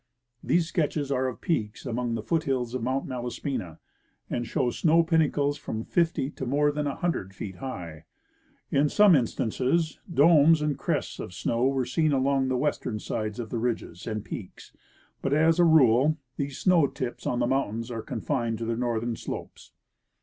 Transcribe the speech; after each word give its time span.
These 0.43 0.67
sketches 0.67 1.11
are 1.11 1.27
of 1.27 1.41
peaks 1.41 1.85
among 1.85 2.15
the 2.15 2.23
foothills 2.23 2.73
of 2.73 2.81
Mount 2.81 3.05
Malaspina, 3.05 3.77
and 4.31 4.47
show 4.47 4.71
snow 4.71 5.03
pinnacles 5.03 5.59
from 5.59 5.83
fifty 5.83 6.31
to 6.31 6.45
more 6.47 6.71
than 6.71 6.87
a 6.87 6.95
hundred 6.95 7.35
feet 7.35 7.57
high. 7.57 8.05
In 8.71 8.89
some 8.89 9.15
instances, 9.15 9.99
domes 10.11 10.59
and 10.59 10.75
crests 10.75 11.19
of 11.19 11.35
snow 11.35 11.67
were 11.67 11.85
seen 11.85 12.13
along 12.13 12.47
the 12.47 12.57
western 12.57 12.97
sides 12.97 13.39
of 13.39 13.51
the 13.51 13.59
ridges 13.59 14.07
and 14.07 14.25
peaks, 14.25 14.73
but 15.21 15.33
as 15.35 15.59
a 15.59 15.65
rule 15.65 16.17
these 16.35 16.63
snoAV 16.63 16.95
tips 16.95 17.27
on 17.27 17.37
the 17.37 17.45
moun 17.45 17.81
tains 17.83 17.91
are 17.91 18.01
confined 18.01 18.57
to 18.57 18.65
their 18.65 18.75
northern 18.77 19.15
slopes. 19.15 19.71